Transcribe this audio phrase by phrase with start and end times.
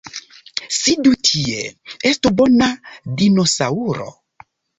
[0.77, 1.59] Sidu tie!
[2.13, 2.71] Estu bona
[3.21, 4.11] dinosaŭro!